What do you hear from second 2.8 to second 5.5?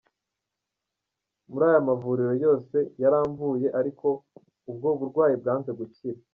baramvuye ariko ubwo burwayi